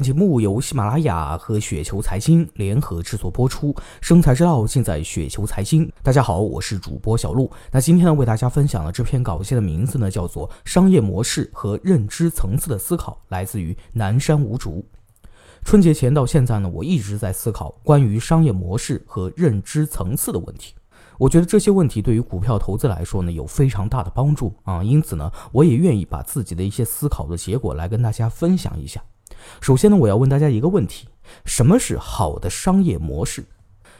[0.00, 5.92] 本节目由喜马拉雅和雪球财经联合制作播出，生财之道尽在雪球财经。
[6.02, 7.50] 大家好，我是主播小璐。
[7.70, 14.82] 那今天呢，为大家分享的这篇稿件的名字呢，叫做《商业模式和认知层次的思考》，来自于南山无竹。
[15.66, 20.74] 春节前到现在呢，我一直在思考关于商业模式和认知层次的问题。
[21.18, 24.82] 我觉得这些问题对于股票投资来说呢，有非常大的帮助啊。
[24.82, 28.98] 因此呢，我也愿意把自己的一些思考的结果来跟大家分享一下。
[29.60, 31.08] 首先呢，我要问大家一个问题：
[31.44, 33.44] 什么是好的商业模式？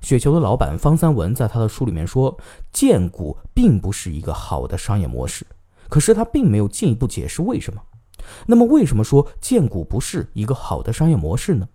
[0.00, 2.36] 雪球的老板方三文在他的书里面说，
[2.72, 5.46] 荐股并不是一个好的商业模式。
[5.88, 7.80] 可是他并没有进一步解释为什么。
[8.46, 11.68] 那么为什么说荐股不是一个好的商业模式呢？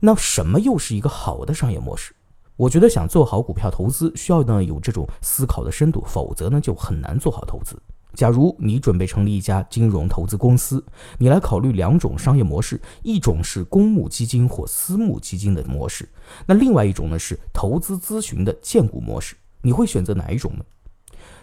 [0.00, 2.14] 那什么又是一个好的商业模式？
[2.56, 7.80] 我觉得想做好股票投资，需要呢有这种思考的深度，否则呢就很难做好投资。
[8.18, 10.84] 假如你准备成立一家金融投资公司，
[11.18, 16.08] 你来考虑两种商业模式，一种是公募基金或私募基金的模式，
[16.44, 20.64] 那另外一种呢是投资咨询的荐股模式，你会选择哪一种呢？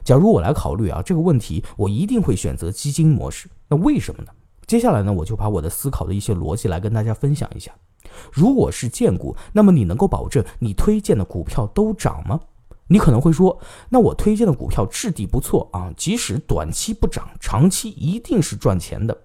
[0.03, 3.49] 假如我来考虑啊这个问题，我一定会选择基金模式。
[3.69, 4.31] 那为什么呢？
[4.67, 7.71] 接下来呢，我就把我的思考的一些逻辑来跟大家分享一下。
[8.33, 12.37] 如果是荐股，那么你能够保证你推荐的股票都涨吗？
[12.87, 19.17] 你可能会说，那我推荐的股票质地不错啊，即使短期不涨，长期一定是赚钱的。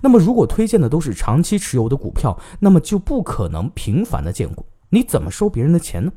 [0.00, 4.64] 那么，如果推荐的都是长期持有的股票，那么就不可能频繁的荐股。
[4.90, 6.12] 你怎么收别人的钱呢？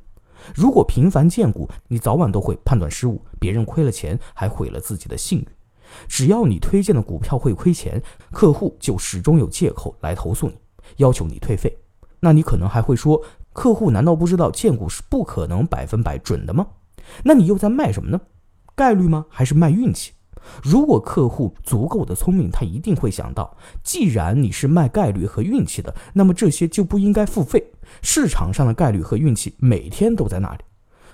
[0.54, 5.48] 如果频繁荐股，你早晚都会判断失误，别人亏了钱，还毁了自己的信誉。
[6.08, 8.00] 只要你推荐的股票会亏钱，
[8.32, 10.54] 客户就始终有借口来投诉你，
[10.98, 11.76] 要求你退费。
[12.20, 13.20] 那你可能还会说。
[13.58, 16.68] 客户难道不知道荐股是不可能百分百准的吗？
[17.24, 18.22] 那你又在卖什么呢？
[18.76, 19.26] 概率吗？
[19.30, 20.12] 还是卖运气？
[20.62, 27.72] 如果客户足够的聪明，他一定会想到，既然你是卖概率和运气的，那么这些就不应该付费。
[28.04, 30.60] 市场上的概率和运气每天都在那里。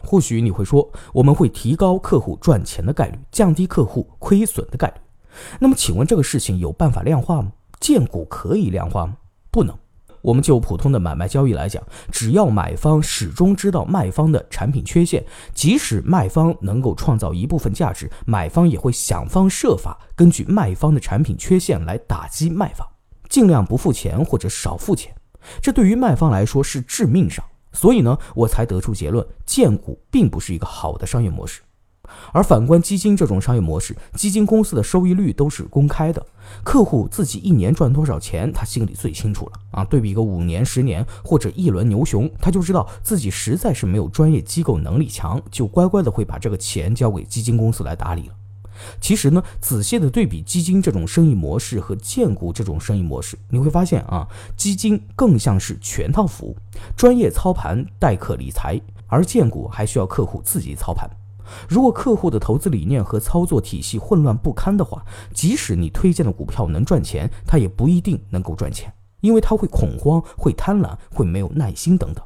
[0.04, 4.96] 或许你会说，我们会提高客户赚钱的概率，降低客户亏损的概率。
[5.62, 7.54] 那么，请问这个事情有办法量化吗？
[7.80, 9.16] 荐股可以量化吗？
[9.50, 9.74] 不能。
[10.24, 15.24] 我们就普通的买卖交易来讲，只要买方始终知道卖方的产品缺陷，
[15.54, 22.88] 即使卖方能够创造一部分价值，买方也会想方设法根据卖方的产品缺陷来打击卖方，
[23.28, 25.14] 尽量不付钱或者少付钱。
[25.62, 27.44] 这对于卖方来说是致命伤。
[27.74, 31.62] 所以呢，我才得出结论：荐股并不是一个好的商业模式。
[32.32, 36.26] 而反观基金这种商业模式，基金公司的收益率都是公开的，
[36.64, 39.86] 客户自己一年赚多少钱，他心里最清楚了啊。
[39.86, 48.36] 对比个五年、十年或者一轮牛熊，他就知道自己实在是没有专业机构能力强，就乖乖的会把这个钱交给基金公司来打理了。
[49.00, 54.28] 其实呢，仔细的对比基金这种生意模式和荐股这种生意模式，你会发现啊，
[54.58, 56.58] 基金更像是全套服务，
[56.98, 61.10] 专业操盘代客理财，而荐股还需要客户自己操盘。
[61.68, 72.24] 如果客户的投资理念和操作体系混乱不堪的话，即使你推荐的股票能赚钱，他也不一定能够赚钱，因为他会恐慌、会贪婪、会没有耐心等等。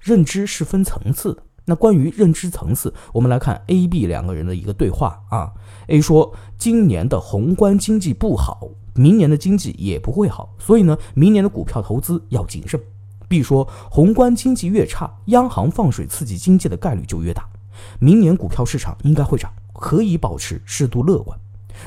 [0.00, 1.42] 认知是分层次的。
[1.68, 5.52] 那关于认知层次，我们来看 A、B 两个人的一个对话啊。
[5.88, 12.80] A 说，今年的宏观经济不好，明年的经济也不会好，所以呢，明年的股票投资要谨慎。
[13.26, 17.48] B 说，宏观经济越差，央行放水刺激经济的概率就越大。
[17.98, 21.38] 明年股票市场应该会涨，可以保持适度乐观。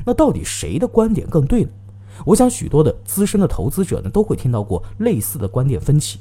[0.06, 1.70] 那到底谁的观点更对呢？
[2.26, 6.20] 我想许多的资深的投资者呢都会听到过类似的观点分歧。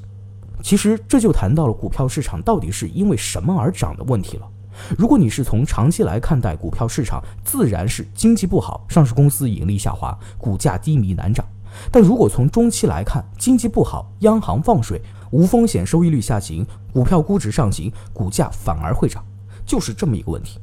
[0.63, 4.49] 其实这就谈到了股票市场到底是因为什么而涨的问题了。
[4.97, 11.45] 如果你是从长期来看待股票市场，自然是经济不好，上市公司盈利下滑，股价低迷难涨。
[11.91, 19.25] 但如果从中期来看，经济不好，央行放水，无风险收益率下行，股票估值上行，股价反而会涨。
[19.69, 20.59] 就是这么一个问题。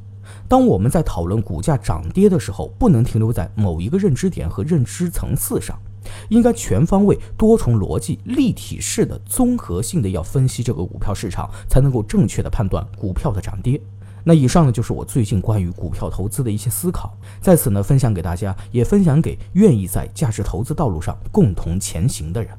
[0.48, 5.78] 当我们在讨论股价涨跌的时候，不能停留在某一个认知点和认知层次上，
[6.28, 13.80] 应该全方位、多重逻辑、立体式的、综合性的要分析这个股票市场，才能够正确的判断股票的涨跌。
[14.24, 22.56] 那以上呢，就是我最近关于股票投资的一些思考，在此呢分享给大家，也分享给愿意在价值投资道路上共同前行的人。